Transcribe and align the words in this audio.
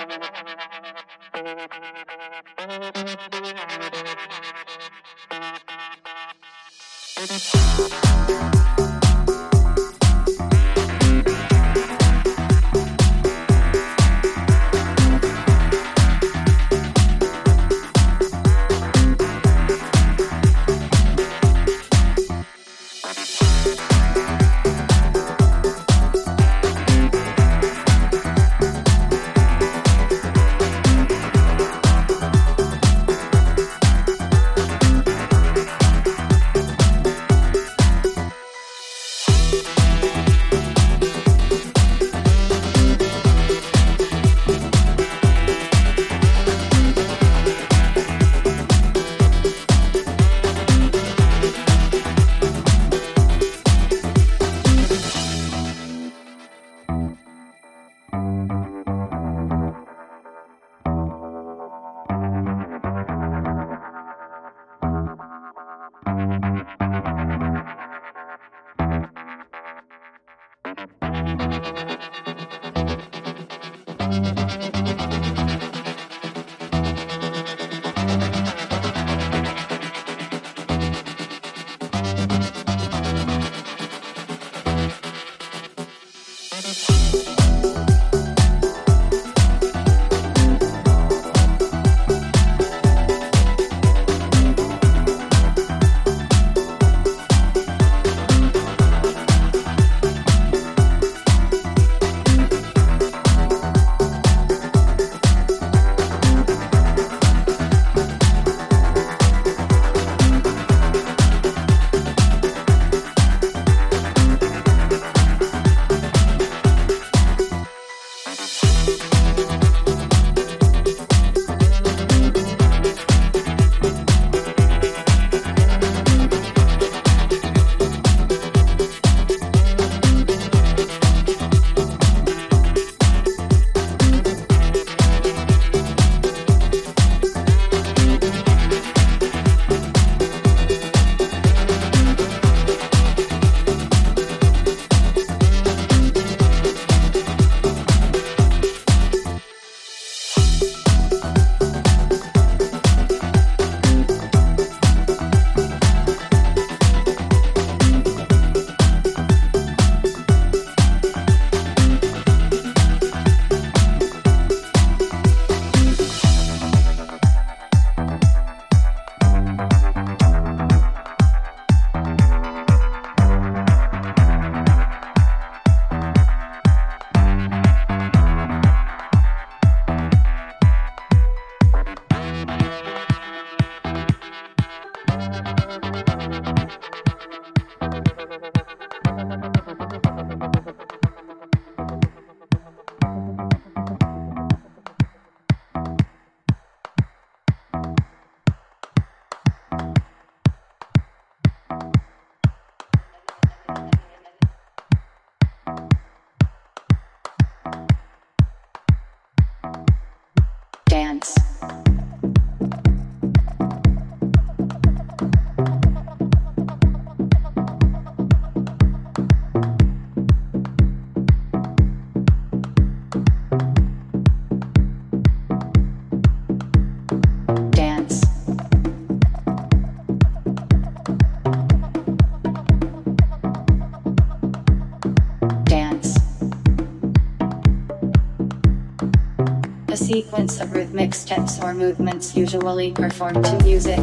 sequence 240.05 240.61
of 240.61 240.71
rhythmic 240.71 241.15
steps 241.15 241.59
or 241.63 241.73
movements 241.73 242.35
usually 242.35 242.91
performed 242.91 243.43
to 243.43 243.63
music. 243.63 243.99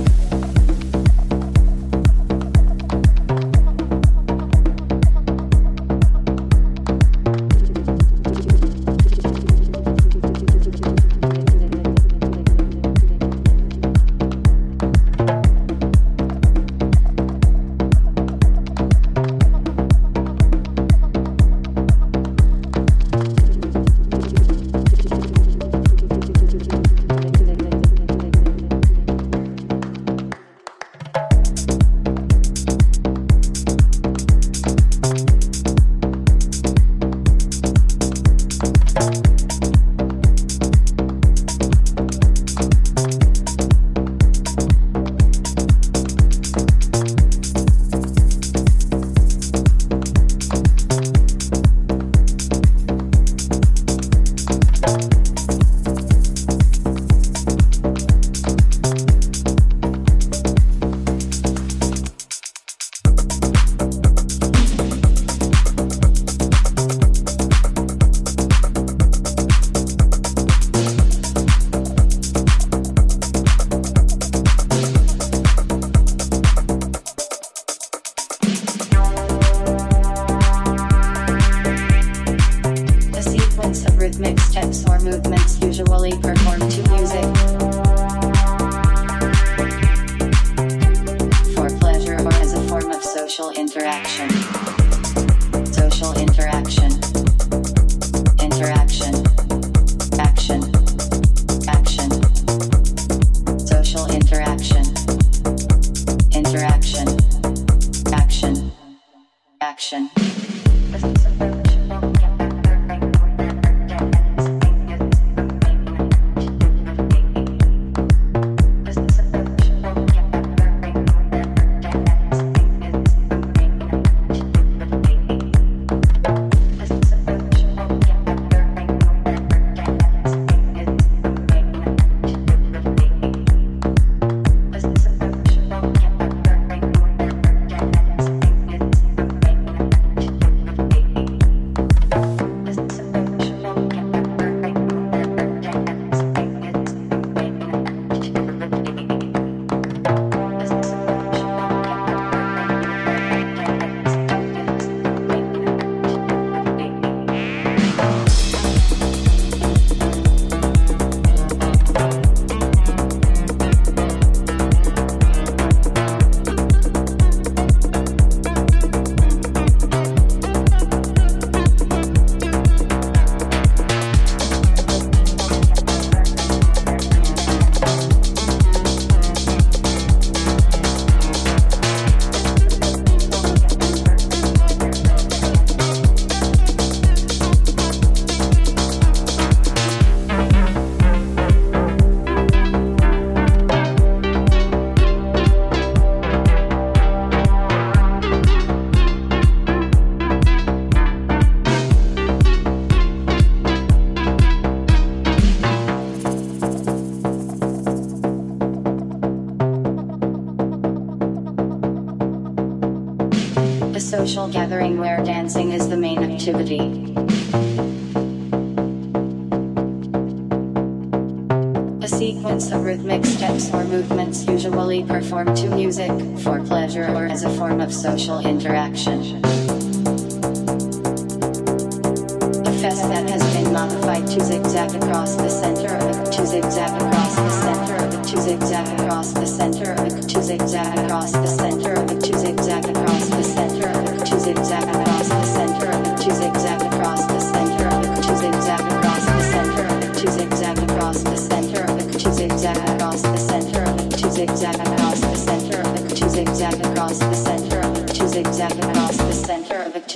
social 227.92 228.40
interaction. 228.46 229.21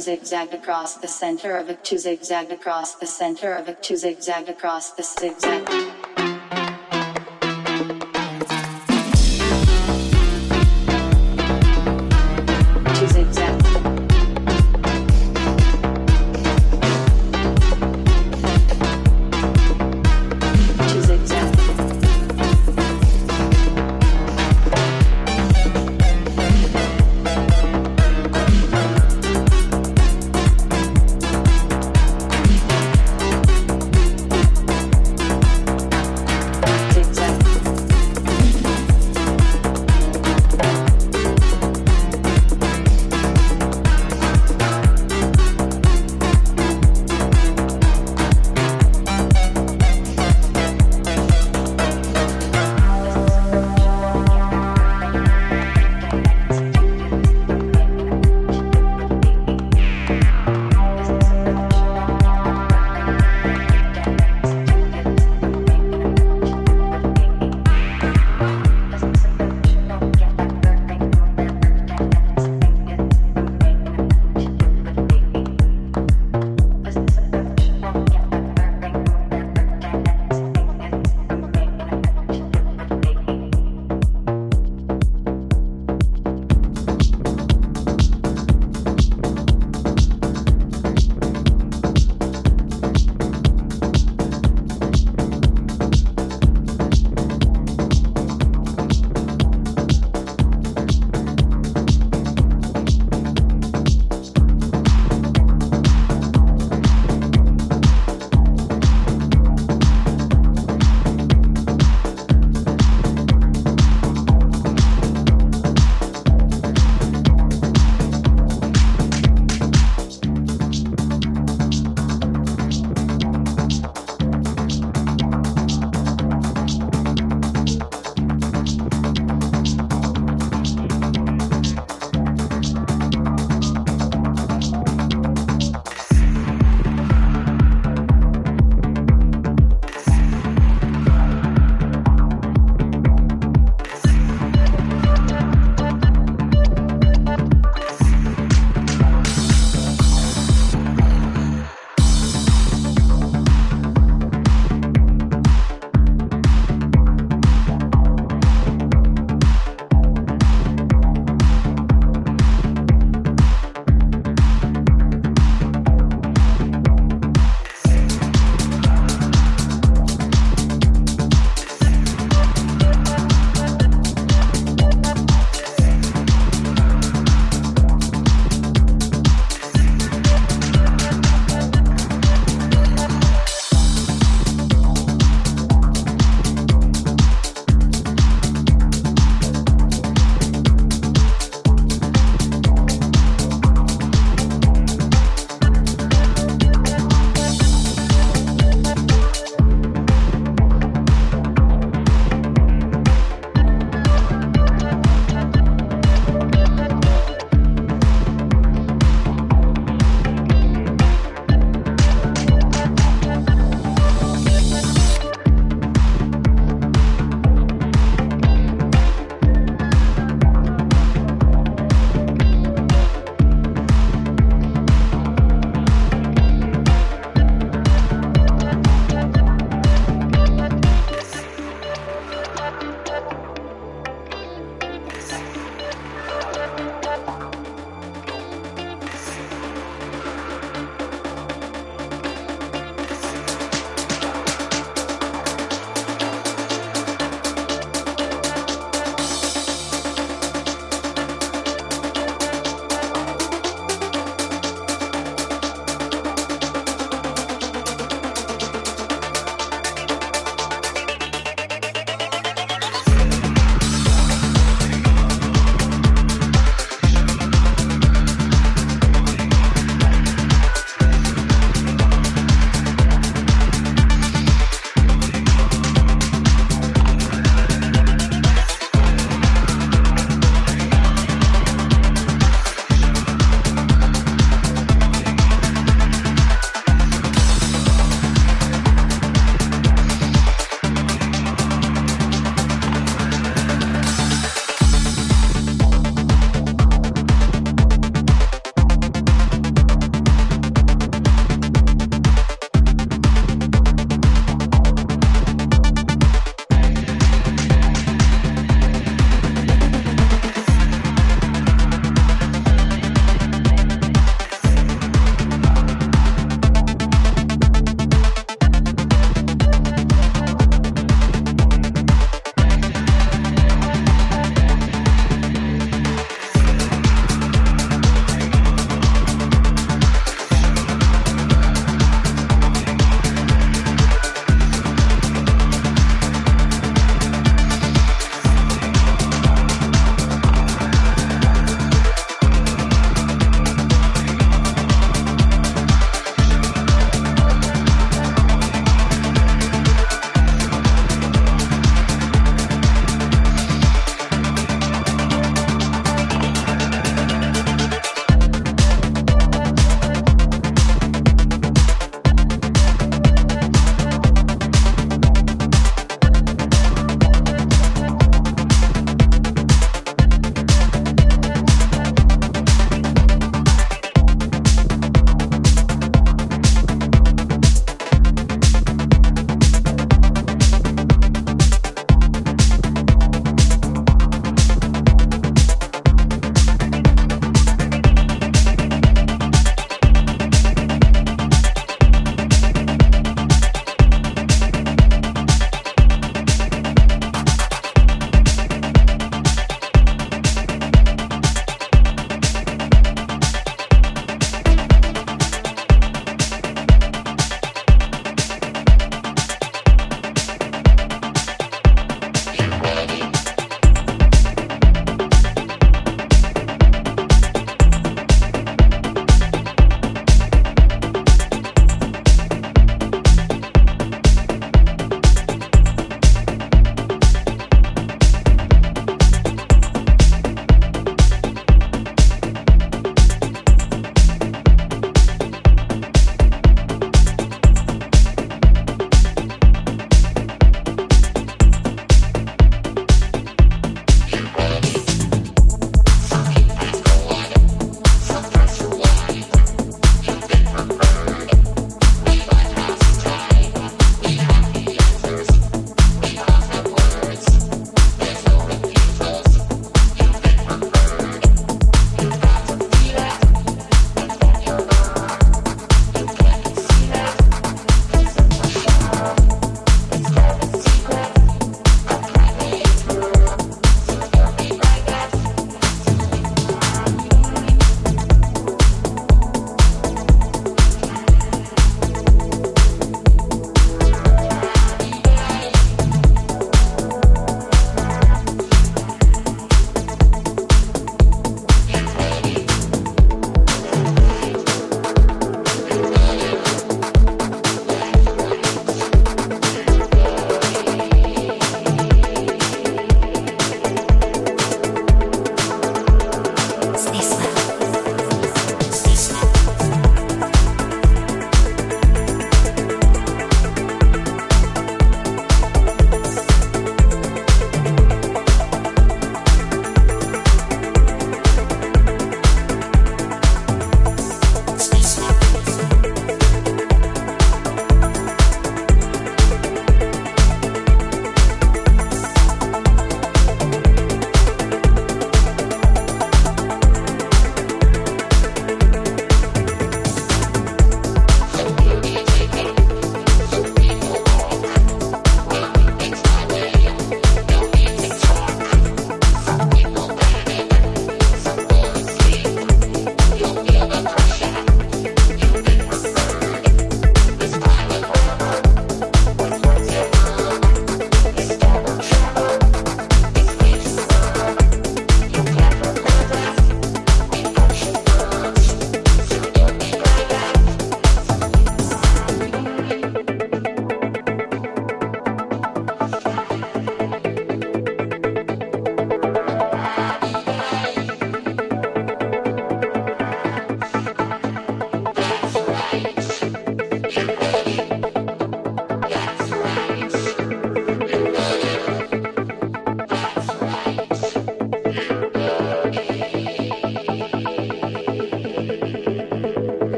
zigzag 0.00 0.52
across 0.54 0.96
the 0.96 1.08
center 1.08 1.56
of 1.56 1.68
it, 1.70 1.84
two 1.84 1.98
zigzag 1.98 2.50
across 2.50 2.94
the 2.96 3.06
center 3.06 3.52
of 3.52 3.68
it, 3.68 3.82
two 3.82 3.96
zigzag 3.96 4.48
across 4.48 4.92
the 4.92 5.02
zigzag. 5.02 5.69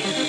Baby. 0.00 0.27